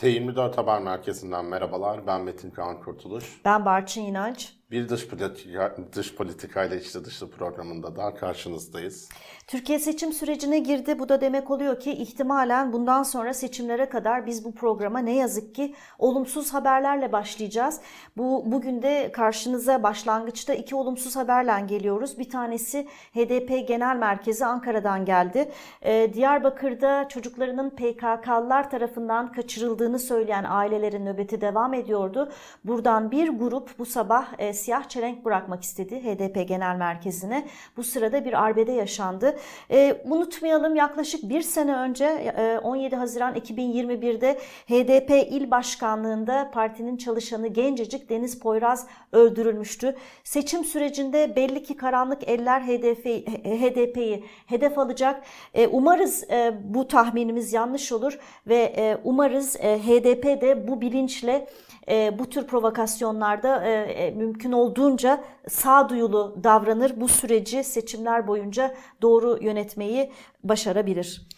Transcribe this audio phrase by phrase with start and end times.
[0.00, 2.06] T24 Haber Merkezi'nden merhabalar.
[2.06, 3.40] Ben Metin Kaan Kurtuluş.
[3.44, 4.59] Ben Barçın İnanç.
[4.70, 9.08] Bir dış politika, dış politikayla içli dışlı programında daha karşınızdayız.
[9.46, 10.98] Türkiye seçim sürecine girdi.
[10.98, 15.54] Bu da demek oluyor ki ihtimalen bundan sonra seçimlere kadar biz bu programa ne yazık
[15.54, 17.80] ki olumsuz haberlerle başlayacağız.
[18.16, 22.18] Bu bugün de karşınıza başlangıçta iki olumsuz haberle geliyoruz.
[22.18, 25.52] Bir tanesi HDP Genel Merkezi Ankara'dan geldi.
[25.82, 32.32] Ee, Diyarbakır'da çocuklarının PKK'lılar tarafından kaçırıldığını söyleyen ailelerin nöbeti devam ediyordu.
[32.64, 37.46] Buradan bir grup bu sabah e, siyah çelenk bırakmak istedi HDP Genel Merkezi'ne.
[37.76, 39.36] Bu sırada bir arbede yaşandı.
[39.70, 44.38] E, unutmayalım yaklaşık bir sene önce e, 17 Haziran 2021'de
[44.68, 49.96] HDP il başkanlığında partinin çalışanı gencecik Deniz Poyraz öldürülmüştü.
[50.24, 53.06] Seçim sürecinde belli ki karanlık eller HDP,
[53.44, 55.22] HDP'yi hedef alacak.
[55.54, 61.46] E, umarız e, bu tahminimiz yanlış olur ve e, umarız e, HDP de bu bilinçle
[61.88, 64.10] e, bu tür provokasyonlarda e, e,
[64.50, 67.00] mümkün olduğunca sağduyulu davranır.
[67.00, 70.12] Bu süreci seçimler boyunca doğru yönetmeyi
[70.44, 71.28] başarabilir.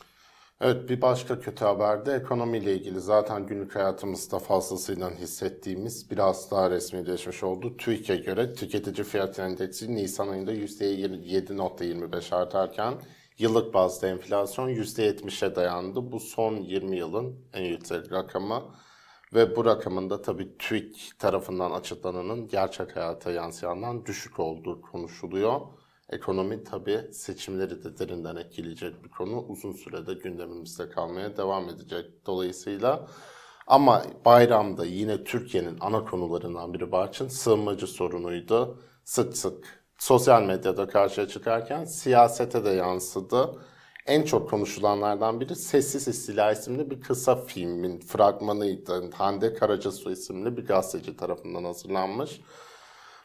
[0.60, 6.70] Evet bir başka kötü haber de ekonomiyle ilgili zaten günlük hayatımızda fazlasıyla hissettiğimiz biraz daha
[6.70, 7.76] resmileşmiş oldu.
[7.76, 12.94] TÜİK'e göre tüketici fiyat endeksi Nisan ayında %7.25 artarken
[13.38, 16.12] yıllık bazda enflasyon %70'e dayandı.
[16.12, 18.62] Bu son 20 yılın en yüksek rakamı.
[19.34, 25.60] Ve bu rakamın da tabii TÜİK tarafından açıklananın gerçek hayata yansıyandan düşük olduğu konuşuluyor.
[26.10, 29.44] Ekonomi tabii seçimleri de derinden etkileyecek bir konu.
[29.48, 33.06] Uzun sürede gündemimizde kalmaya devam edecek dolayısıyla.
[33.66, 38.78] Ama bayramda yine Türkiye'nin ana konularından biri Barçın sığınmacı sorunuydu.
[39.04, 43.62] Sık sık sosyal medyada karşıya çıkarken siyasete de yansıdı.
[44.06, 49.10] En çok konuşulanlardan biri Sessiz İstila isimli bir kısa filmin fragmanıydı.
[49.10, 52.40] Hande Karacasu isimli bir gazeteci tarafından hazırlanmış.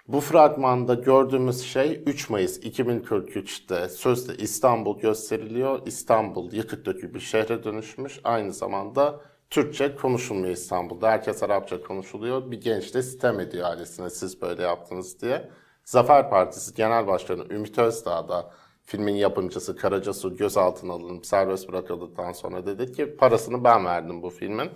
[0.07, 5.87] Bu fragmanda gördüğümüz şey 3 Mayıs 2043'te sözde İstanbul gösteriliyor.
[5.87, 8.19] İstanbul yıkık dökük bir şehre dönüşmüş.
[8.23, 11.09] Aynı zamanda Türkçe konuşulmuyor İstanbul'da.
[11.09, 12.51] Herkes Arapça konuşuluyor.
[12.51, 15.49] Bir genç de sitem ediyor ailesine siz böyle yaptınız diye.
[15.85, 18.51] Zafer Partisi Genel Başkanı Ümit Özdağ da
[18.87, 24.69] filmin yapımcısı Karacasu gözaltına alınıp serbest bırakıldıktan sonra dedi ki parasını ben verdim bu filmin.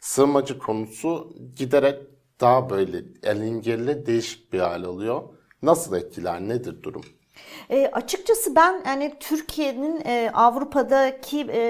[0.00, 1.98] Sığınmacı konusu giderek
[2.40, 5.22] daha böyle elingirli değişik bir hal alıyor.
[5.62, 7.02] Nasıl etkiler nedir durum?
[7.70, 11.60] E, açıkçası ben yani Türkiye'nin e, Avrupa'daki e,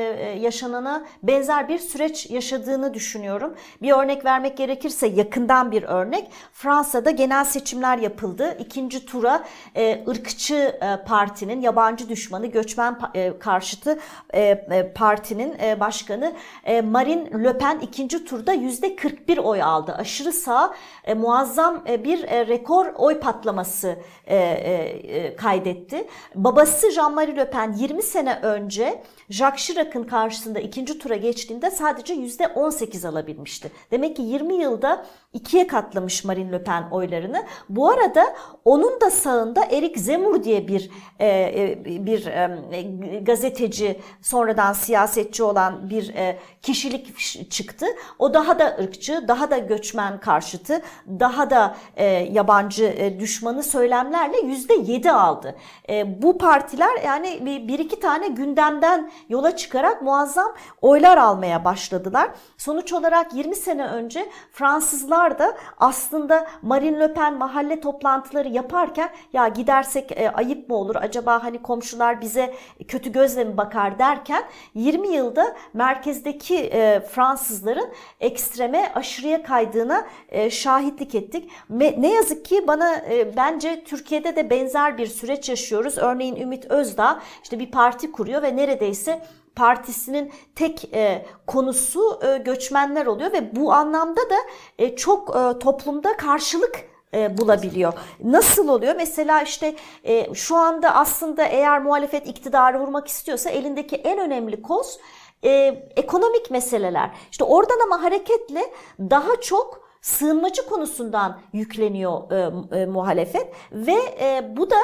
[0.41, 3.55] yaşanana benzer bir süreç yaşadığını düşünüyorum.
[3.83, 6.31] Bir örnek vermek gerekirse yakından bir örnek.
[6.53, 8.57] Fransa'da genel seçimler yapıldı.
[8.61, 9.45] İkinci tura
[9.77, 13.99] e, ırkçı e, partinin, yabancı düşmanı, göçmen e, karşıtı
[14.35, 16.33] e, e, partinin e, başkanı
[16.65, 19.95] e, Marine Le Pen ikinci turda yüzde 41 oy aldı.
[19.99, 20.75] Aşırı sağ
[21.05, 23.97] e, muazzam e, bir e, rekor oy patlaması
[24.27, 26.07] e, e, kaydetti.
[26.35, 29.03] Babası Jean-Marie Le Pen 20 sene önce
[29.33, 33.71] Jacques Chirac'ın karşısında ikinci tura geçtiğinde sadece %18 alabilmişti.
[33.91, 37.45] Demek ki 20 yılda ikiye katlamış Marine Le Pen oylarını.
[37.69, 38.35] Bu arada
[38.65, 40.91] onun da sağında Eric Zemmour diye bir
[41.21, 47.87] e, bir e, gazeteci sonradan siyasetçi olan bir e, kişilik çıktı.
[48.19, 50.83] O daha da ırkçı, daha da göçmen karşıtı,
[51.21, 55.57] daha da e, yabancı e, düşmanı söylemlerle %7 aldı.
[55.89, 62.31] E, bu partiler yani bir iki tane gündemden yola çıkarak muazzam oylar almaya başladılar.
[62.57, 69.49] Sonuç olarak 20 sene önce Fransızlar da aslında Marine Le Pen mahalle toplantıları yaparken ya
[69.49, 72.55] gidersek e, ayıp mı olur acaba hani komşular bize
[72.89, 74.45] kötü gözle mi bakar derken
[74.75, 77.89] 20 yılda merkezdeki e, Fransızların
[78.21, 81.51] ekstreme aşırıya kaydığına e, şahitlik ettik.
[81.69, 85.99] Me, ne yazık ki bana e, bence Türkiye'de de benzer bir süreç yaşıyoruz.
[85.99, 89.12] Örneğin Ümit Özdağ işte bir parti kuruyor ve neredeyse
[89.57, 94.37] partisinin tek e, konusu e, göçmenler oluyor ve bu anlamda da
[94.79, 97.93] e, çok e, toplumda karşılık e, bulabiliyor.
[98.25, 98.95] Nasıl oluyor?
[98.97, 99.75] Mesela işte
[100.05, 104.99] e, şu anda aslında eğer muhalefet iktidarı vurmak istiyorsa elindeki en önemli koz
[105.45, 105.51] e,
[105.97, 107.11] ekonomik meseleler.
[107.31, 114.71] İşte oradan ama hareketle daha çok sığınmacı konusundan yükleniyor e, e, muhalefet ve e, bu
[114.71, 114.81] da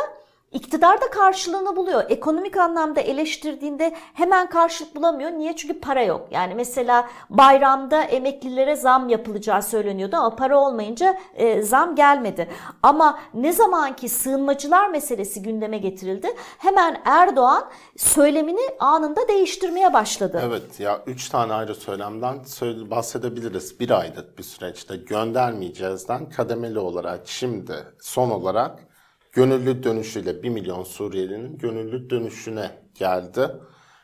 [0.53, 2.05] İktidar da karşılığını buluyor.
[2.09, 5.31] Ekonomik anlamda eleştirdiğinde hemen karşılık bulamıyor.
[5.31, 5.57] Niye?
[5.57, 6.29] Çünkü para yok.
[6.31, 12.49] Yani mesela bayramda emeklilere zam yapılacağı söyleniyordu ama para olmayınca e, zam gelmedi.
[12.83, 16.29] Ama ne zaman ki sığınmacılar meselesi gündeme getirildi
[16.59, 17.65] hemen Erdoğan
[17.97, 20.43] söylemini anında değiştirmeye başladı.
[20.45, 23.81] Evet ya üç tane ayrı söylemden söyle, bahsedebiliriz.
[23.81, 28.89] Bir aylık bir süreçte göndermeyeceğizden kademeli olarak şimdi son olarak
[29.33, 33.51] gönüllü dönüşüyle 1 milyon Suriyelinin gönüllü dönüşüne geldi.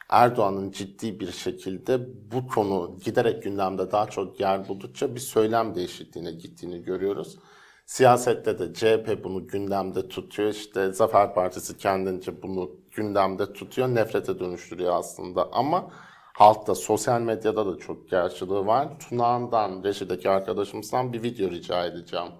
[0.08, 2.00] Erdoğan'ın ciddi bir şekilde
[2.32, 7.38] bu konu giderek gündemde daha çok yer buldukça bir söylem değişikliğine gittiğini görüyoruz.
[7.86, 10.48] Siyasette de CHP bunu gündemde tutuyor.
[10.48, 13.88] İşte Zafer Partisi kendince bunu gündemde tutuyor.
[13.88, 15.90] Nefrete dönüştürüyor aslında ama
[16.34, 18.98] halkta, sosyal medyada da çok karşılığı var.
[18.98, 22.32] Tunağan'dan, Reşit'teki arkadaşımızdan bir video rica edeceğim.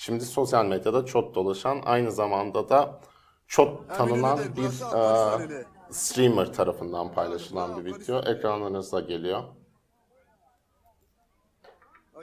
[0.00, 3.00] Şimdi sosyal medyada çok dolaşan, aynı zamanda da
[3.46, 8.18] çok tanınan bir e, streamer tarafından paylaşılan bir video.
[8.18, 9.42] Ekranlarınıza geliyor.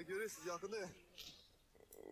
[0.08, 0.88] Görüyorsunuz yakında ya.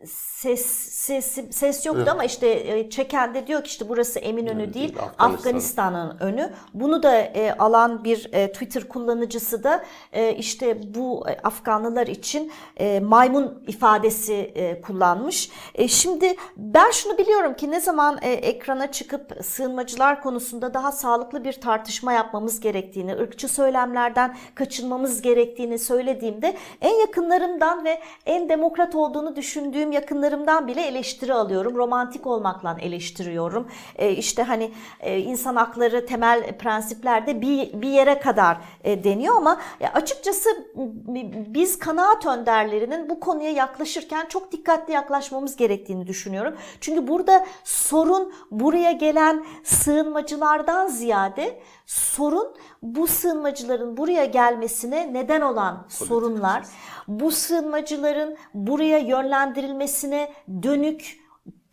[0.04, 4.74] Ses ses ses yoktu ama işte e, çeken de diyor ki işte burası Eminönü değil,
[4.74, 5.34] değil Afganistan.
[5.34, 6.54] Afganistan'ın önü.
[6.74, 12.52] Bunu da e, alan bir e, Twitter kullanıcısı da e, işte bu e, Afganlılar için
[12.78, 15.50] e, maymun ifadesi e, kullanmış.
[15.76, 21.44] E, şimdi ben şunu biliyorum ki ne zaman e, ekrana çıkıp sığınmacılar konusunda daha sağlıklı
[21.44, 29.36] bir tartışma yapmamız gerektiğini, ırkçı söylemlerden kaçınmamız gerektiğini söylediğimde en yakınlarımdan ve en demokrat olduğunu
[29.36, 31.76] düşündüğüm yakınlarımdan bile eleştiri alıyorum.
[31.76, 33.68] Romantik olmakla eleştiriyorum.
[33.96, 39.62] E, işte hani e, insan hakları temel prensiplerde bir, bir yere kadar e, deniyor ama
[39.82, 40.50] e, açıkçası
[41.48, 46.56] biz kanaat önderlerinin bu konuya yaklaşırken çok dikkatli yaklaşmamız gerektiğini düşünüyorum.
[46.82, 56.66] Çünkü burada sorun buraya gelen sığınmacılardan ziyade sorun bu sığınmacıların buraya gelmesine neden olan sorunlar,
[57.08, 60.34] bu sığınmacıların buraya yönlendirilmesine
[60.64, 61.25] dönük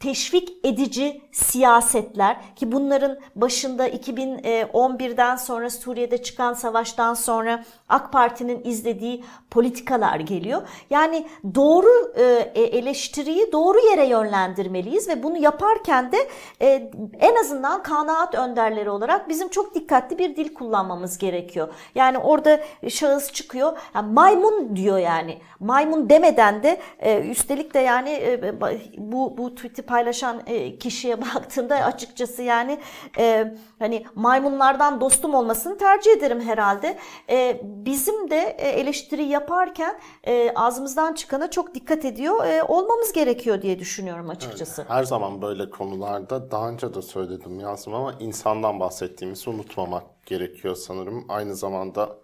[0.03, 9.25] teşvik edici siyasetler ki bunların başında 2011'den sonra Suriye'de çıkan savaştan sonra AK Parti'nin izlediği
[9.51, 10.63] politikalar geliyor.
[10.91, 12.23] Yani doğru e,
[12.55, 16.19] eleştiriyi doğru yere yönlendirmeliyiz ve bunu yaparken de
[16.61, 16.91] e,
[17.21, 21.69] en azından kanaat önderleri olarak bizim çok dikkatli bir dil kullanmamız gerekiyor.
[21.95, 28.11] Yani orada şahıs çıkıyor yani maymun diyor yani maymun demeden de e, üstelik de yani
[28.11, 28.61] e,
[28.99, 32.81] bu bu tweet'i paylaşan e, kişiye baktığımda açıkçası yani
[33.19, 36.99] e, hani maymunlardan dostum olmasını tercih ederim herhalde.
[37.31, 43.63] E, bizim de e, eleştiri yaparken e, ağzımızdan çıkana çok dikkat ediyor e, olmamız gerekiyor
[43.63, 44.85] diye düşünüyorum açıkçası.
[44.89, 51.25] Her zaman böyle konularda daha önce de söyledim yazdım ama insandan bahsettiğimizi unutmamak gerekiyor sanırım.
[51.29, 52.17] Aynı zamanda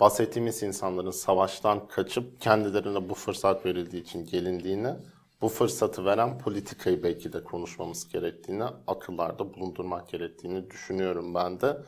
[0.00, 4.94] bahsettiğimiz insanların savaştan kaçıp kendilerine bu fırsat verildiği için gelindiğini,
[5.40, 11.78] bu fırsatı veren politikayı belki de konuşmamız gerektiğini, akıllarda bulundurmak gerektiğini düşünüyorum ben de.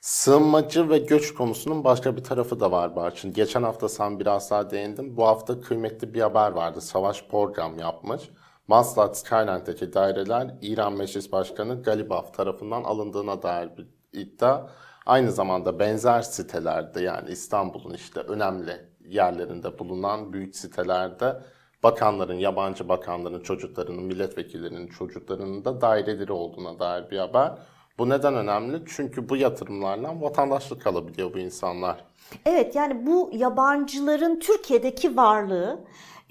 [0.00, 3.32] Sığınmacı ve göç konusunun başka bir tarafı da var Barçın.
[3.32, 5.16] Geçen hafta sen biraz daha değindin.
[5.16, 6.80] Bu hafta kıymetli bir haber vardı.
[6.80, 8.30] Savaş program yapmış.
[8.68, 14.66] Maslak Skyline'deki daireler İran Meclis Başkanı Galibaf tarafından alındığına dair bir iddia.
[15.06, 21.42] Aynı zamanda benzer sitelerde yani İstanbul'un işte önemli yerlerinde bulunan büyük sitelerde
[21.84, 27.52] bakanların, yabancı bakanların çocuklarının, milletvekillerinin çocuklarının da daireleri olduğuna dair bir haber.
[27.98, 28.82] Bu neden önemli?
[28.86, 32.04] Çünkü bu yatırımlarla vatandaşlık alabiliyor bu insanlar.
[32.46, 35.80] Evet yani bu yabancıların Türkiye'deki varlığı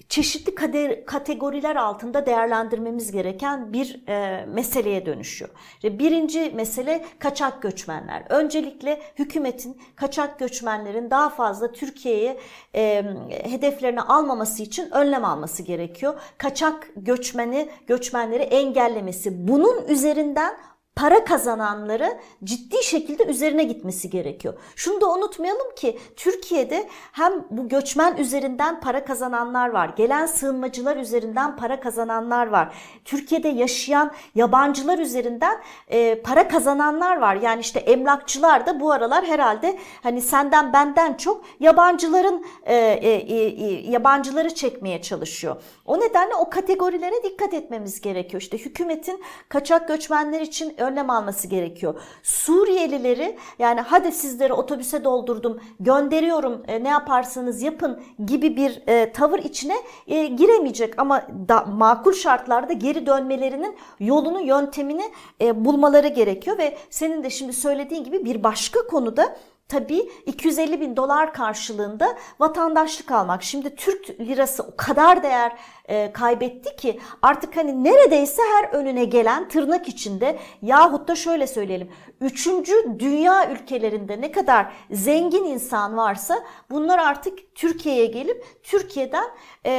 [0.08, 5.50] çeşitli kader, kategoriler altında değerlendirmemiz gereken bir e, meseleye dönüşüyor.
[5.84, 8.24] Birinci mesele kaçak göçmenler.
[8.28, 12.38] Öncelikle hükümetin kaçak göçmenlerin daha fazla Türkiye'ye
[12.74, 16.20] e, hedeflerini almaması için önlem alması gerekiyor.
[16.38, 19.48] Kaçak göçmeni, göçmenleri engellemesi.
[19.48, 20.54] Bunun üzerinden
[20.96, 24.54] para kazananları ciddi şekilde üzerine gitmesi gerekiyor.
[24.76, 31.56] Şunu da unutmayalım ki Türkiye'de hem bu göçmen üzerinden para kazananlar var, gelen sığınmacılar üzerinden
[31.56, 32.74] para kazananlar var.
[33.04, 37.36] Türkiye'de yaşayan yabancılar üzerinden e, para kazananlar var.
[37.36, 43.90] Yani işte emlakçılar da bu aralar herhalde hani senden benden çok yabancıların e, e, e,
[43.90, 45.56] yabancıları çekmeye çalışıyor.
[45.86, 48.40] O nedenle o kategorilere dikkat etmemiz gerekiyor.
[48.40, 52.00] İşte hükümetin kaçak göçmenler için önlem alması gerekiyor.
[52.22, 59.38] Suriyelileri yani hadi sizleri otobüse doldurdum gönderiyorum e, ne yaparsanız yapın gibi bir e, tavır
[59.38, 59.76] içine
[60.06, 65.04] e, giremeyecek ama da, makul şartlarda geri dönmelerinin yolunu yöntemini
[65.40, 69.36] e, bulmaları gerekiyor ve senin de şimdi söylediğin gibi bir başka konuda
[69.74, 73.42] tabii 250 bin dolar karşılığında vatandaşlık almak.
[73.42, 75.52] Şimdi Türk lirası o kadar değer
[75.88, 81.90] e, kaybetti ki artık hani neredeyse her önüne gelen tırnak içinde yahut da şöyle söyleyelim.
[82.24, 86.34] Üçüncü dünya ülkelerinde ne kadar zengin insan varsa
[86.70, 89.24] bunlar artık Türkiye'ye gelip Türkiye'den
[89.66, 89.72] e,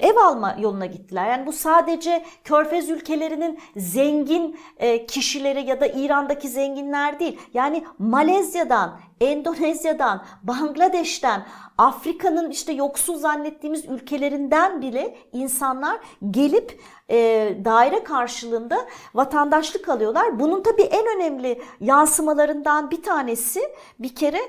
[0.00, 1.28] ev alma yoluna gittiler.
[1.28, 7.38] Yani bu sadece Körfez ülkelerinin zengin e, kişileri ya da İran'daki zenginler değil.
[7.54, 11.46] Yani Malezya'dan, Endonezya'dan, Bangladeş'ten,
[11.78, 16.80] Afrika'nın işte yoksul zannettiğimiz ülkelerinden bile insanlar gelip
[17.10, 20.40] e, daire karşılığında vatandaşlık alıyorlar.
[20.40, 23.60] Bunun tabii en önemli yansımalarından bir tanesi
[23.98, 24.40] bir kere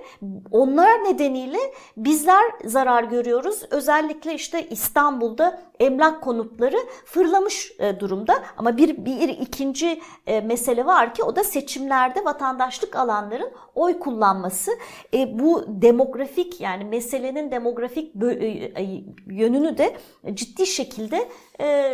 [0.52, 1.60] onlar nedeniyle
[1.98, 3.64] bizler zarar görüyoruz.
[3.72, 8.44] Özellikle işte İstanbul'da emlak konutları fırlamış e, durumda.
[8.58, 14.72] Ama bir, bir ikinci e, mesele var ki o da seçimlerde vatandaşlık alanların oy kullanması.
[15.14, 19.96] E, bu demografik yani meselenin demografik e, yönünü de
[20.34, 21.30] ciddi şekilde
[21.62, 21.94] e,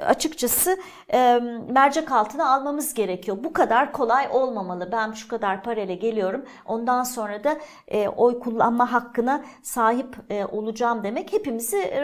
[0.00, 0.78] açıkçası
[1.12, 3.38] e, mercek altına almamız gerekiyor.
[3.44, 4.88] Bu kadar kolay olmamalı.
[4.92, 6.44] Ben şu kadar parayla geliyorum.
[6.64, 12.00] Ondan sonra da e, oy kullanma hakkına sahip e, olacağım demek hepimizi e,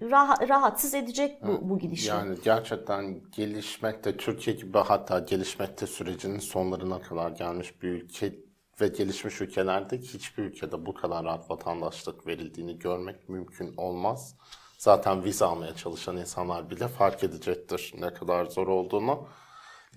[0.00, 2.10] rah- rahatsız edecek bu, bu gidişle.
[2.10, 8.32] Yani gerçekten gelişmekte Türkiye gibi hatta gelişmekte sürecinin sonlarına kadar gelmiş bir ülke
[8.80, 14.36] ve gelişmiş ülkelerde hiçbir ülkede bu kadar rahat vatandaşlık verildiğini görmek mümkün olmaz.
[14.78, 19.28] Zaten vize almaya çalışan insanlar bile fark edecektir ne kadar zor olduğunu.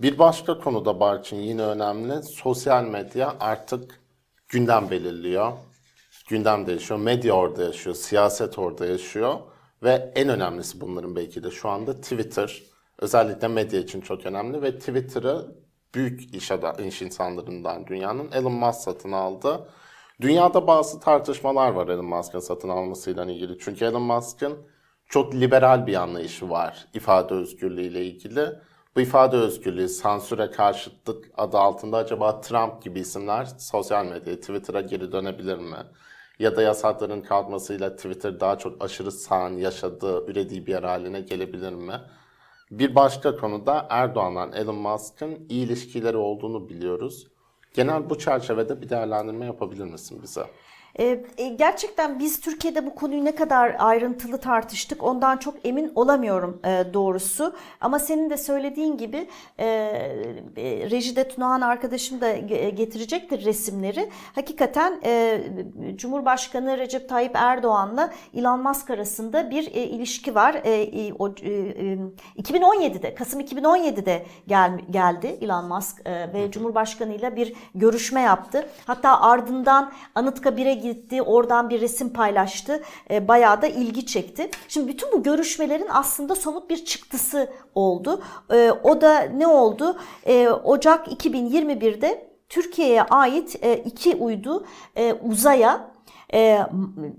[0.02, 2.24] Bir başka konuda Barçın yine önemli.
[2.24, 4.02] Sosyal medya artık
[4.50, 5.52] gündem belirliyor.
[6.30, 7.00] Gündem değişiyor.
[7.00, 7.96] Medya orada yaşıyor.
[7.96, 9.40] Siyaset orada yaşıyor.
[9.84, 12.64] Ve en önemlisi bunların belki de şu anda Twitter.
[13.00, 15.56] Özellikle medya için çok önemli ve Twitter'ı
[15.96, 16.52] büyük iş,
[16.88, 19.70] iş insanlarından dünyanın Elon Musk satın aldı.
[20.22, 23.58] Dünyada bazı tartışmalar var Elon Musk'ın satın almasıyla ilgili.
[23.60, 24.58] Çünkü Elon Musk'ın
[25.06, 28.50] çok liberal bir anlayışı var ifade özgürlüğü ile ilgili.
[28.96, 35.12] Bu ifade özgürlüğü, sansüre karşıtlık adı altında acaba Trump gibi isimler sosyal medyaya, Twitter'a geri
[35.12, 35.78] dönebilir mi?
[36.40, 41.74] Ya da yasakların kalkmasıyla Twitter daha çok aşırı sağın yaşadığı, ürediği bir yer haline gelebilir
[41.74, 42.02] mi?
[42.72, 47.28] Bir başka konuda Erdoğan'la Elon Musk'ın iyi ilişkileri olduğunu biliyoruz.
[47.74, 50.46] Genel bu çerçevede bir değerlendirme yapabilir misin bize?
[51.00, 56.60] Ee, e, gerçekten biz Türkiye'de bu konuyu ne kadar ayrıntılı tartıştık ondan çok emin olamıyorum
[56.66, 57.56] e, doğrusu.
[57.82, 59.28] Ama senin de söylediğin gibi
[59.60, 59.68] e,
[60.92, 62.38] rejide Tunahan arkadaşım da
[62.70, 64.10] getirecektir resimleri.
[64.36, 65.02] Hakikaten
[65.96, 70.54] Cumhurbaşkanı Recep Tayyip Erdoğan'la Elon Musk arasında bir ilişki var.
[70.54, 78.70] 2017'de Kasım 2017'de gel, geldi Elon Musk ve Cumhurbaşkanı ile bir görüşme yaptı.
[78.86, 82.84] Hatta ardından Anıtkabir'e gitti, oradan bir resim paylaştı.
[83.12, 84.50] E, bayağı da ilgi çekti.
[84.68, 88.22] Şimdi bütün bu görüşmelerin aslında somut bir çıktısı oldu.
[88.54, 89.98] E, o da ne oldu?
[90.26, 95.92] E, Ocak 2021'de Türkiye'ye ait e, iki uydu e, uzaya
[96.34, 96.40] e,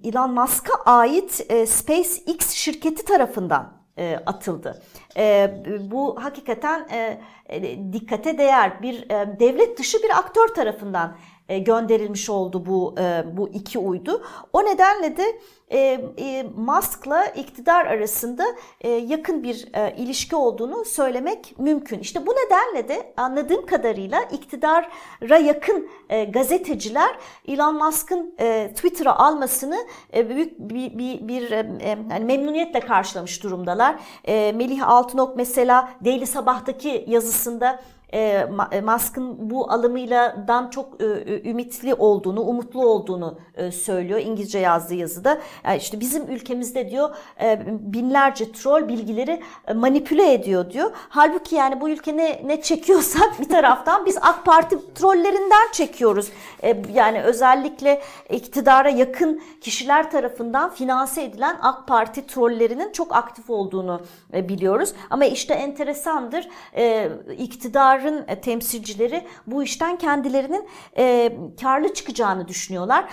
[0.05, 4.83] Elon Musk'a ait e, SpaceX şirketi tarafından e, atıldı.
[5.17, 5.55] E,
[5.91, 11.17] bu hakikaten e, e, dikkate değer bir e, devlet dışı bir aktör tarafından
[11.49, 14.23] gönderilmiş oldu bu e, bu iki uydu.
[14.53, 15.39] O nedenle de
[15.71, 15.79] e,
[16.19, 18.45] e, Musk'la iktidar arasında
[18.81, 21.99] e, yakın bir e, ilişki olduğunu söylemek mümkün.
[21.99, 27.17] İşte bu nedenle de anladığım kadarıyla iktidara yakın e, gazeteciler
[27.49, 29.79] Elon Musk'ın e, Twitter'a almasını
[30.15, 33.97] e, büyük bir, bir, bir e, e yani memnuniyetle karşılamış durumdalar.
[34.25, 37.83] E, Melih Altınok mesela Daily Sabah'taki yazısında
[38.13, 43.39] e, e, Musk'ın bu alımıyla dan çok e, ümitli olduğunu, umutlu olduğunu
[43.73, 45.39] söylüyor İngilizce yazdığı yazıda.
[45.65, 47.11] Yani işte bizim ülkemizde diyor
[47.71, 49.43] binlerce troll bilgileri
[49.75, 50.91] manipüle ediyor diyor.
[51.09, 56.33] Halbuki yani bu ülke ne, ne çekiyorsak bir taraftan biz AK Parti trollerinden çekiyoruz.
[56.95, 64.01] Yani özellikle iktidara yakın kişiler tarafından finanse edilen AK Parti trollerinin çok aktif olduğunu
[64.33, 64.95] biliyoruz.
[65.11, 66.49] Ama işte enteresandır
[67.39, 70.69] iktidar iktidarın e, temsilcileri bu işten kendilerinin
[70.99, 71.33] e,
[71.63, 73.05] karlı çıkacağını düşünüyorlar.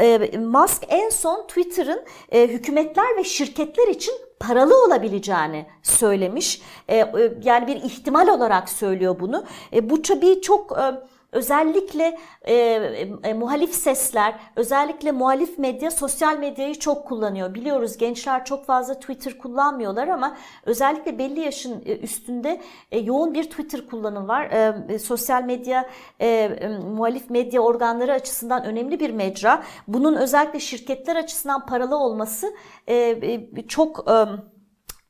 [0.00, 6.62] E, Musk en son Twitter'ın e, hükümetler ve şirketler için paralı olabileceğini söylemiş.
[6.88, 7.06] E, e,
[7.42, 9.44] yani bir ihtimal olarak söylüyor bunu.
[9.72, 10.78] E, bu tabii çok...
[10.78, 12.54] E, Özellikle e,
[13.24, 17.54] e, muhalif sesler, özellikle muhalif medya sosyal medyayı çok kullanıyor.
[17.54, 23.44] Biliyoruz gençler çok fazla Twitter kullanmıyorlar ama özellikle belli yaşın e, üstünde e, yoğun bir
[23.44, 24.50] Twitter kullanımı var.
[24.50, 29.62] E, e, sosyal medya, e, e, muhalif medya organları açısından önemli bir mecra.
[29.88, 32.54] Bunun özellikle şirketler açısından paralı olması
[32.86, 34.10] e, e, çok...
[34.10, 34.14] E,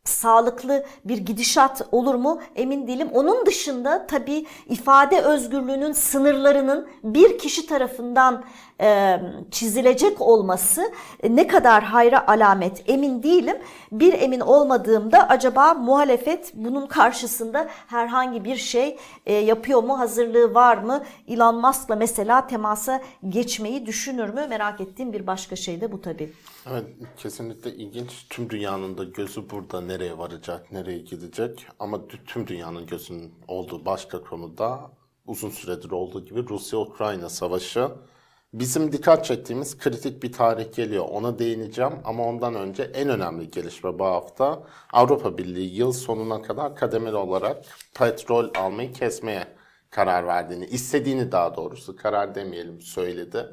[0.08, 3.08] sağlıklı bir gidişat olur mu emin değilim.
[3.14, 8.44] Onun dışında tabii ifade özgürlüğünün sınırlarının bir kişi tarafından
[9.50, 10.92] çizilecek olması
[11.22, 13.56] e, ne kadar hayra alamet emin değilim.
[13.92, 20.76] Bir emin olmadığımda acaba muhalefet bunun karşısında herhangi bir şey e, yapıyor mu, hazırlığı var
[20.76, 21.04] mı?
[21.28, 24.46] Elon Musk'la mesela temasa geçmeyi düşünür mü?
[24.48, 26.32] Merak ettiğim bir başka şey de bu tabii.
[26.70, 26.84] Evet
[27.16, 28.26] kesinlikle ilginç.
[28.30, 31.66] Tüm dünyanın da gözü burada nereye varacak, nereye gidecek.
[31.78, 34.90] Ama tüm dünyanın gözünün olduğu başka konuda
[35.26, 37.90] uzun süredir olduğu gibi Rusya-Ukrayna savaşı.
[38.52, 41.04] Bizim dikkat çektiğimiz kritik bir tarih geliyor.
[41.10, 44.62] Ona değineceğim ama ondan önce en önemli gelişme bu hafta
[44.92, 47.64] Avrupa Birliği yıl sonuna kadar kademeli olarak
[47.94, 49.46] petrol almayı kesmeye
[49.90, 53.46] karar verdiğini, istediğini daha doğrusu karar demeyelim söyledi.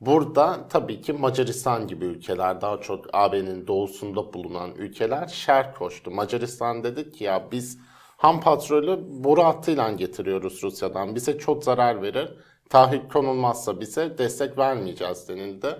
[0.00, 6.10] Burada tabii ki Macaristan gibi ülkeler daha çok AB'nin doğusunda bulunan ülkeler şer koştu.
[6.10, 7.78] Macaristan dedi ki ya biz
[8.16, 11.14] ham petrolü boru hattıyla getiriyoruz Rusya'dan.
[11.14, 12.30] Bize çok zarar verir.
[12.70, 15.76] Taahhüt konulmazsa bize destek vermeyeceğiz denildi.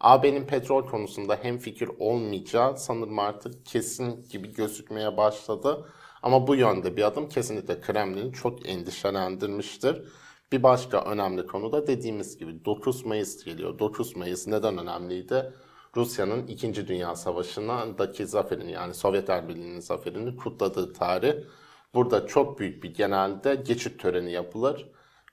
[0.00, 5.88] AB'nin petrol konusunda hem fikir olmayacağı sanırım artık kesin gibi gözükmeye başladı.
[6.22, 10.02] Ama bu yönde bir adım kesinlikle Kremlin'i çok endişelendirmiştir.
[10.52, 13.78] Bir başka önemli konu da dediğimiz gibi 9 Mayıs geliyor.
[13.78, 15.52] 9 Mayıs neden önemliydi?
[15.96, 16.88] Rusya'nın 2.
[16.88, 21.34] Dünya Savaşı'ndaki zaferini yani Sovyetler Birliği'nin zaferini kutladığı tarih.
[21.94, 24.88] Burada çok büyük bir genelde geçit töreni yapılır.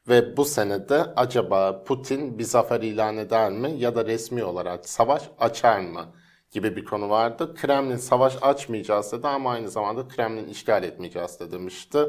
[0.09, 5.29] Ve bu senede acaba Putin bir zafer ilan eder mi ya da resmi olarak savaş
[5.39, 6.05] açar mı
[6.51, 7.55] gibi bir konu vardı.
[7.55, 11.99] Kremlin savaş açmayacağız dedi ama aynı zamanda Kremlin işgal etmeyeceğiz de demişti.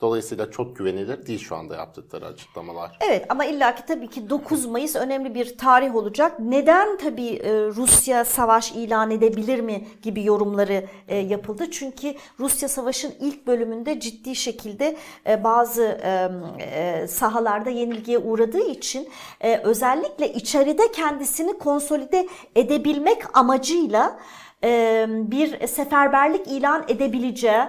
[0.00, 2.98] Dolayısıyla çok güvenilir değil şu anda yaptıkları açıklamalar.
[3.00, 6.40] Evet ama illaki tabii ki 9 Mayıs önemli bir tarih olacak.
[6.40, 11.70] Neden tabii e, Rusya savaş ilan edebilir mi gibi yorumları e, yapıldı.
[11.70, 15.98] Çünkü Rusya savaşın ilk bölümünde ciddi şekilde e, bazı
[17.08, 19.08] sahalarda yenilgiye uğradığı için
[19.62, 24.18] özellikle içeride kendisini konsolide edebilmek amacıyla
[25.08, 27.62] bir seferberlik ilan edebileceği,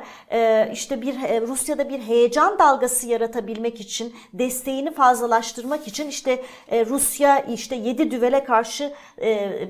[0.73, 1.15] işte bir
[1.47, 8.93] Rusya'da bir heyecan dalgası yaratabilmek için, desteğini fazlalaştırmak için işte Rusya işte yedi düvele karşı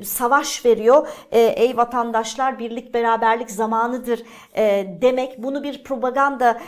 [0.03, 1.07] savaş veriyor.
[1.31, 4.23] Ey vatandaşlar birlik beraberlik zamanıdır
[5.01, 5.43] demek.
[5.43, 6.59] Bunu bir propaganda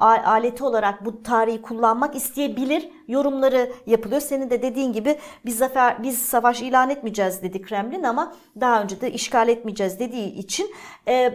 [0.00, 4.20] aleti olarak bu tarihi kullanmak isteyebilir yorumları yapılıyor.
[4.20, 9.00] Senin de dediğin gibi biz zafer biz savaş ilan etmeyeceğiz dedi Kremlin ama daha önce
[9.00, 10.74] de işgal etmeyeceğiz dediği için
[11.08, 11.32] e,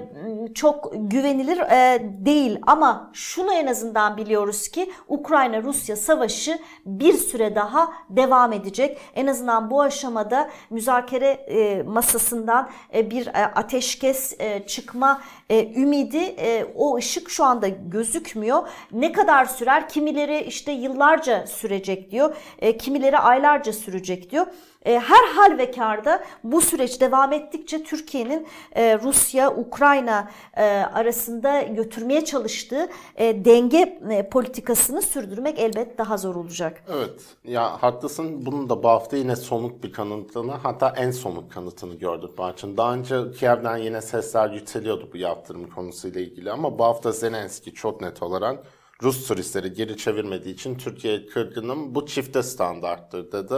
[0.54, 2.60] çok güvenilir e, değil.
[2.68, 8.98] Ama şunu en azından biliyoruz ki Ukrayna-Rusya savaşı bir süre daha devam edecek.
[9.16, 16.18] En azından bu aşamada müzakere e, masasından e, bir e, ateşkes e, çıkma e, ümidi
[16.18, 18.68] e, o ışık şu anda gözükmüyor.
[18.92, 19.90] Ne kadar sürer?
[19.90, 22.36] Kimileri işte yıllarca sürecek diyor.
[22.60, 24.48] E, kimileri aylarca sürecek diyor.
[24.86, 31.62] E, her hal ve karda bu süreç devam ettikçe Türkiye'nin e, Rusya, Ukrayna e, arasında
[31.62, 34.00] götürmeye çalıştığı denge
[34.32, 36.84] politikasını sürdürmek elbet daha zor olacak.
[36.96, 38.46] Evet, ya haklısın.
[38.46, 42.78] Bunun da bu hafta yine somut bir kanıtını, hatta en somut kanıtını gördük Barçın.
[42.78, 48.02] Daha önce Kiev'den yine sesler yükseliyordu bu yaptırım konusuyla ilgili ama bu hafta Zelenski çok
[48.02, 48.66] net olarak
[49.04, 53.56] Rus turistleri geri çevirmediği için Türkiye kırgınım bu çifte standarttır dedi.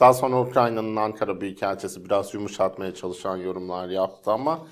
[0.00, 4.66] Daha sonra Ukrayna'nın Ankara Büyükelçisi biraz yumuşatmaya çalışan yorumlar yaptı ama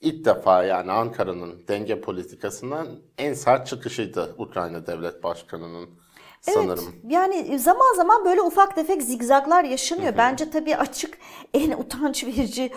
[0.00, 2.86] ilk defa yani Ankara'nın denge politikasından
[3.18, 6.05] en sert çıkışıydı Ukrayna Devlet Başkanı'nın.
[6.54, 6.84] Sanırım.
[6.84, 10.14] Evet, yani zaman zaman böyle ufak tefek zigzaglar yaşanıyor.
[10.18, 11.18] Bence tabii açık
[11.54, 12.72] en utanç verici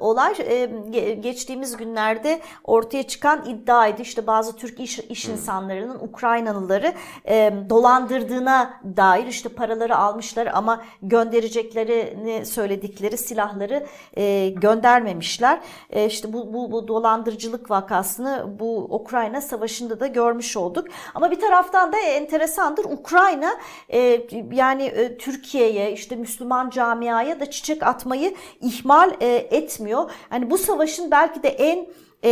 [0.00, 4.02] olay e, geçtiğimiz günlerde ortaya çıkan iddiaydı.
[4.02, 6.94] İşte bazı Türk iş, iş insanlarının Ukraynalıları
[7.28, 15.60] e, dolandırdığına dair işte paraları almışlar ama göndereceklerini söyledikleri silahları e, göndermemişler.
[16.06, 20.88] İşte bu, bu, bu dolandırıcılık vakasını bu Ukrayna savaşında da görmüş olduk.
[21.14, 23.54] Ama bir taraftan da enteresandır Ukrayna
[23.92, 30.10] e, yani e, Türkiye'ye işte Müslüman camiaya da çiçek atmayı ihmal e, etmiyor.
[30.30, 31.86] Hani bu savaşın belki de en
[32.24, 32.30] e,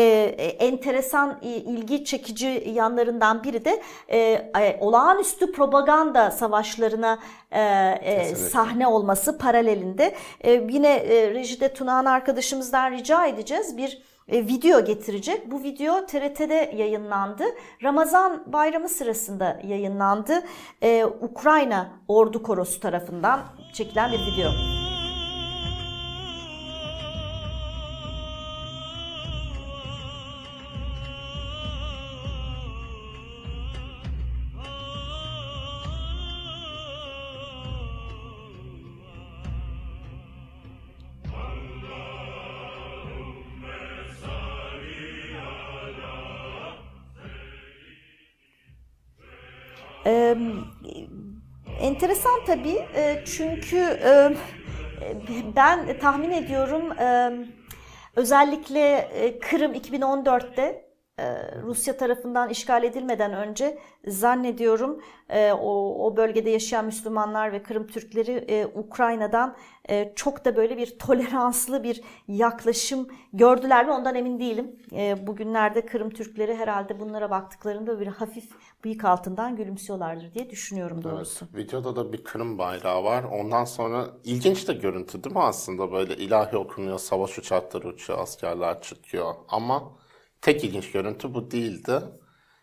[0.59, 7.19] enteresan, e, ilgi çekici yanlarından biri de e, e, olağanüstü propaganda savaşlarına
[7.51, 7.61] e,
[8.03, 10.15] e, sahne olması paralelinde.
[10.41, 14.03] E, yine e, rejide Tunağan arkadaşımızdan rica edeceğiz bir
[14.33, 15.51] e, video getirecek.
[15.51, 17.45] Bu video TRT'de yayınlandı.
[17.83, 20.43] Ramazan bayramı sırasında yayınlandı.
[20.83, 23.41] Ee, Ukrayna Ordu Korosu tarafından
[23.73, 24.72] çekilen bir video.
[52.53, 54.31] Tabii e, çünkü e,
[55.57, 57.31] ben tahmin ediyorum e,
[58.17, 59.09] özellikle
[59.41, 60.92] Kırım 2014'te e,
[61.63, 68.33] Rusya tarafından işgal edilmeden önce zannediyorum e, o, o bölgede yaşayan Müslümanlar ve Kırım Türkleri
[68.33, 69.57] e, Ukrayna'dan
[69.89, 74.77] e, çok da böyle bir toleranslı bir yaklaşım gördüler mi ondan emin değilim.
[74.93, 78.49] E, bugünlerde Kırım Türkleri herhalde bunlara baktıklarında bir hafif
[78.85, 81.47] bıyık altından gülümsüyorlardır diye düşünüyorum doğrusu.
[81.55, 83.25] Evet, videoda da bir Kırım bayrağı var.
[83.25, 88.81] Ondan sonra ilginç de görüntü değil mi aslında böyle ilahi okunuyor, savaş uçakları uçuyor, askerler
[88.81, 89.93] çıkıyor ama
[90.43, 92.01] tek ilginç görüntü bu değildi.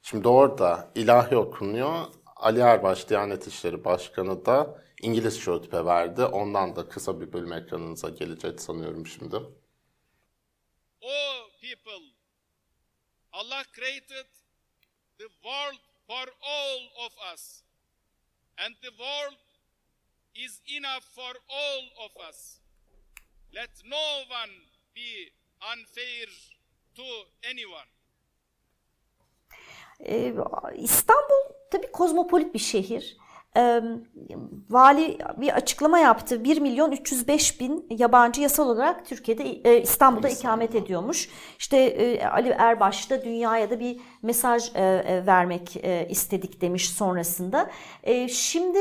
[0.02, 2.06] Şimdi orada ilahi okunuyor.
[2.36, 6.24] Ali Erbaş Diyanet İşleri Başkanı da İngilizce ötüpe verdi.
[6.24, 9.36] Ondan da kısa bir bölüm ekranınıza gelecek sanıyorum şimdi.
[11.02, 12.06] Oh people,
[13.32, 14.28] Allah created
[15.18, 17.64] the world for all of us.
[18.58, 19.40] And the world
[20.36, 22.60] is enough for all of us.
[23.54, 24.54] Let no one
[24.96, 25.32] be
[25.74, 26.59] unfair.
[30.06, 30.34] Ee,
[30.76, 33.18] İstanbul tabii kozmopolit bir şehir.
[33.58, 33.82] Ee,
[34.70, 36.44] vali bir açıklama yaptı.
[36.44, 41.30] 1 milyon 305 bin yabancı yasal olarak Türkiye'de e, İstanbul'da ikamet ediyormuş.
[41.60, 46.90] İşte e, Ali Erbaş da dünyaya da bir mesaj e, e vermek e, istedik demiş
[46.90, 47.72] sonrasında.
[48.04, 48.80] E, şimdi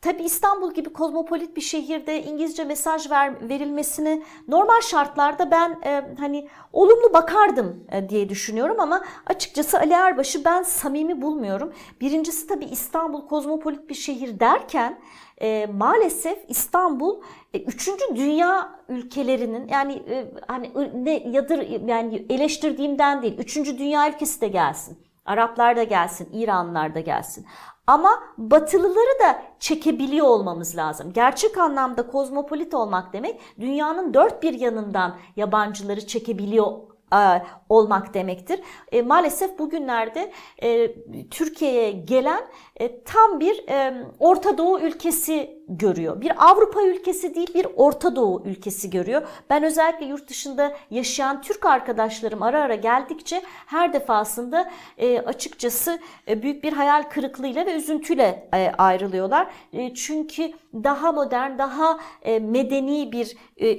[0.00, 6.48] Tabi İstanbul gibi kozmopolit bir şehirde İngilizce mesaj ver, verilmesini normal şartlarda ben e, hani
[6.72, 11.72] olumlu bakardım e, diye düşünüyorum ama açıkçası Ali Erbaş'ı ben samimi bulmuyorum.
[12.00, 15.00] Birincisi tabi İstanbul kozmopolit bir şehir derken
[15.42, 17.22] e, maalesef İstanbul
[17.54, 24.40] e, üçüncü dünya ülkelerinin yani e, hani ne yadır yani eleştirdiğimden değil üçüncü dünya ülkesi
[24.40, 25.09] de gelsin.
[25.24, 27.46] Araplar da gelsin, İranlılar da gelsin.
[27.86, 31.12] Ama batılıları da çekebiliyor olmamız lazım.
[31.12, 36.72] Gerçek anlamda kozmopolit olmak demek dünyanın dört bir yanından yabancıları çekebiliyor
[37.14, 38.60] e, olmak demektir.
[38.92, 40.94] E, maalesef bugünlerde e,
[41.30, 42.40] Türkiye'ye gelen
[42.76, 46.20] e, tam bir e, Orta Doğu ülkesi görüyor.
[46.20, 49.22] Bir Avrupa ülkesi değil bir Orta Doğu ülkesi görüyor.
[49.50, 56.42] Ben özellikle yurt dışında yaşayan Türk arkadaşlarım ara ara geldikçe her defasında e, açıkçası e,
[56.42, 59.50] büyük bir hayal kırıklığıyla ve üzüntüyle e, ayrılıyorlar.
[59.94, 62.00] Çünkü daha modern, daha
[62.40, 63.36] medeni bir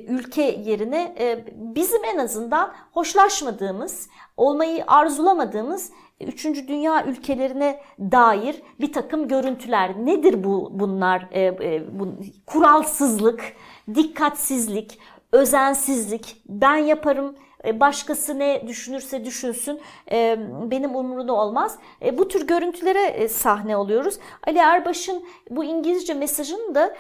[0.07, 1.15] ülke yerine
[1.55, 5.91] bizim en azından hoşlaşmadığımız, olmayı arzulamadığımız
[6.27, 10.05] Üçüncü dünya ülkelerine dair bir takım görüntüler.
[10.05, 11.27] Nedir bu bunlar?
[11.31, 12.07] E, e, bu,
[12.45, 13.53] kuralsızlık,
[13.95, 14.99] dikkatsizlik,
[15.31, 19.81] özensizlik, ben yaparım, e, başkası ne düşünürse düşünsün
[20.11, 20.39] e,
[20.71, 21.77] benim umurumda olmaz.
[22.05, 24.19] E, bu tür görüntülere sahne oluyoruz.
[24.47, 26.95] Ali Erbaş'ın bu İngilizce mesajını da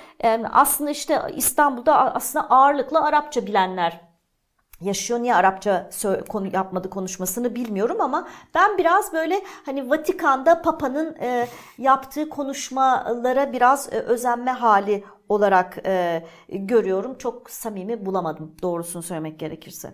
[0.51, 4.10] aslında işte İstanbul'da aslında ağırlıklı Arapça bilenler
[4.81, 5.19] yaşıyor.
[5.19, 5.89] Niye Arapça
[6.29, 13.93] konu yapmadı konuşmasını bilmiyorum ama ben biraz böyle hani Vatikan'da Papa'nın e, yaptığı konuşmalara biraz
[13.93, 17.17] e, özenme hali olarak e, görüyorum.
[17.17, 19.93] Çok samimi bulamadım doğrusunu söylemek gerekirse.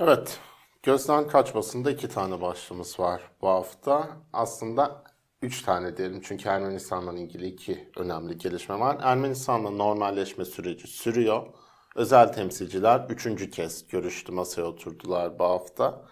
[0.00, 0.38] Evet,
[0.82, 4.08] gözden kaçmasında iki tane başlığımız var bu hafta.
[4.32, 5.02] Aslında
[5.42, 8.98] Üç tane diyelim çünkü Ermenistan'la ilgili iki önemli gelişme var.
[9.02, 11.46] Ermenistan'la normalleşme süreci sürüyor.
[11.96, 16.02] Özel temsilciler üçüncü kez görüştü, masaya oturdular bu hafta.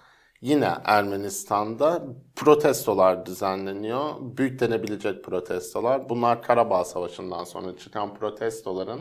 [0.41, 2.03] Yine Ermenistan'da
[2.37, 4.14] protestolar düzenleniyor.
[4.21, 6.09] Büyük denebilecek protestolar.
[6.09, 9.01] Bunlar Karabağ Savaşı'ndan sonra çıkan protestoların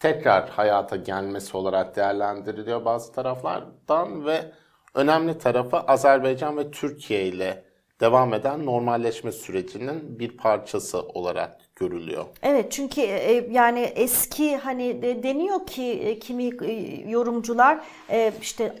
[0.00, 4.52] tekrar hayata gelmesi olarak değerlendiriliyor bazı taraflardan ve
[4.94, 7.64] önemli tarafı Azerbaycan ve Türkiye ile
[8.00, 12.24] devam eden normalleşme sürecinin bir parçası olarak görülüyor.
[12.42, 16.72] Evet çünkü e, yani eski hani de- deniyor ki e, kimi e,
[17.10, 18.74] yorumcular e, işte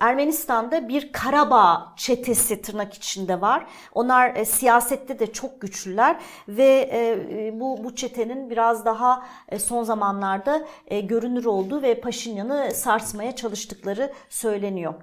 [0.00, 3.66] Ermenistan'da bir Karabağ çetesi tırnak içinde var.
[3.94, 7.12] Onlar e, siyasette de çok güçlüler ve e,
[7.46, 13.36] e, bu bu çetenin biraz daha e, son zamanlarda e, görünür olduğu ve Paşinyan'ı sarsmaya
[13.36, 14.94] çalıştıkları söyleniyor.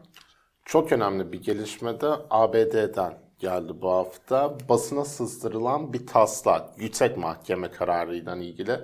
[0.66, 4.58] Çok önemli bir gelişme de ABD'den geldi bu hafta.
[4.70, 8.80] Basına sızdırılan bir taslak, yüksek mahkeme kararıyla ilgili.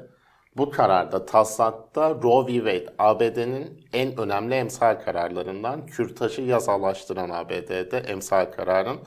[0.57, 2.53] Bu kararda taslakta Roe v.
[2.53, 8.99] Wade, ABD'nin en önemli emsal kararlarından kürtajı yasallaştıran ABD'de emsal kararın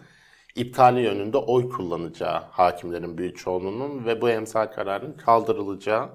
[0.54, 6.08] iptali yönünde oy kullanacağı hakimlerin büyük çoğunluğunun ve bu emsal kararın kaldırılacağı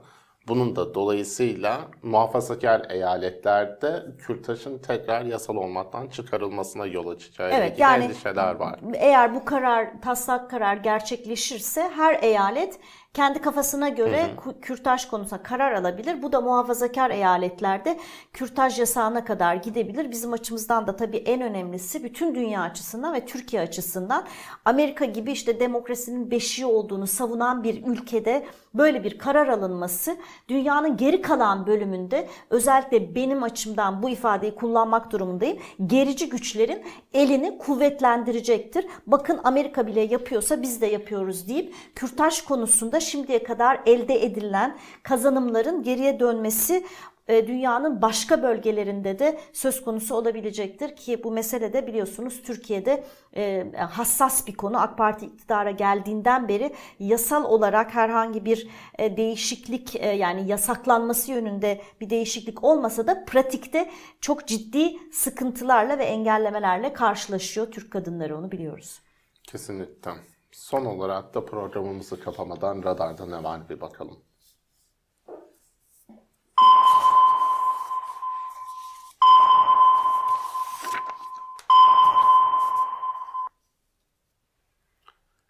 [0.48, 8.56] bunun da dolayısıyla muhafazakar eyaletlerde kürtajın tekrar yasal olmaktan çıkarılmasına yol açacağı Evet, yani- endişeler
[8.56, 8.80] var.
[8.94, 12.80] Eğer bu karar, taslak karar gerçekleşirse her eyalet
[13.14, 16.22] kendi kafasına göre ku- kürtaj konusunda karar alabilir.
[16.24, 18.00] Bu da muhafazakar eyaletlerde
[18.34, 20.12] kürtaj yasağına kadar gidebilir.
[20.12, 24.26] Bizim açımızdan da tabii en önemlisi bütün dünya açısından ve Türkiye açısından
[24.66, 30.18] Amerika gibi işte demokrasinin beşiği olduğunu savunan bir ülkede böyle bir karar alınması
[30.50, 35.58] dünyanın geri kalan bölümünde özellikle benim açımdan bu ifadeyi kullanmak durumundayım.
[35.86, 38.86] Gerici güçlerin elini kuvvetlendirecektir.
[39.08, 45.84] Bakın Amerika bile yapıyorsa biz de yapıyoruz deyip kürtaj konusunda şimdiye kadar elde edilen kazanımların
[45.84, 46.84] geriye dönmesi
[47.28, 53.04] e, dünyanın başka bölgelerinde de söz konusu olabilecektir ki bu mesele de biliyorsunuz Türkiye'de
[53.36, 54.82] e, hassas bir konu.
[54.82, 58.68] AK Parti iktidara geldiğinden beri yasal olarak herhangi bir
[59.00, 66.94] e, değişiklik yani yasaklanması yönünde bir değişiklik olmasa da pratikte çok ciddi sıkıntılarla ve engellemelerle
[66.94, 69.00] karşılaşıyor Türk kadınları onu biliyoruz.
[69.44, 70.37] Kesinlikle.
[70.58, 74.20] Son olarak da programımızı kapamadan radarda ne var bir bakalım.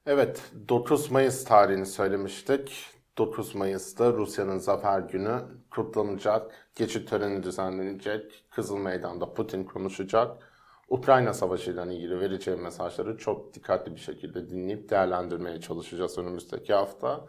[0.06, 2.86] Evet, 9 Mayıs tarihini söylemiştik.
[3.17, 5.41] 9 Mayıs'ta Rusya'nın zafer günü
[5.72, 10.57] kutlanacak, geçit töreni düzenlenecek, Kızıl Meydan'da Putin konuşacak.
[10.88, 17.26] Ukrayna Savaşı ile ilgili vereceği mesajları çok dikkatli bir şekilde dinleyip değerlendirmeye çalışacağız önümüzdeki hafta.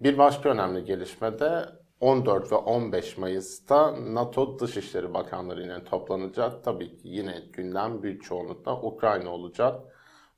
[0.00, 1.64] Bir başka önemli gelişme de
[2.00, 6.64] 14 ve 15 Mayıs'ta NATO Dışişleri Bakanları ile toplanacak.
[6.64, 9.80] Tabii ki yine gündem büyük çoğunlukla Ukrayna olacak.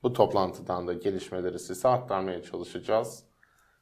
[0.03, 3.25] Bu toplantıdan da gelişmeleri size aktarmaya çalışacağız.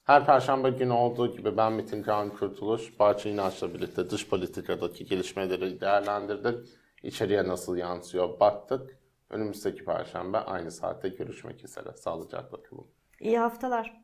[0.04, 5.80] Her perşembe günü olduğu gibi ben Metin Can Kurtuluş, Bahçe İnanç'la birlikte dış politikadaki gelişmeleri
[5.80, 6.68] değerlendirdik.
[7.04, 8.98] İçeriye nasıl yansıyor baktık.
[9.30, 11.92] Önümüzdeki perşembe aynı saatte görüşmek üzere.
[11.96, 12.86] Sağlıcakla kalın.
[13.20, 14.03] İyi haftalar.